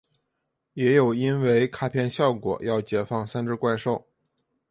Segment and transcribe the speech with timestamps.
[0.73, 4.07] 也有因为卡片效果要解放三只怪兽。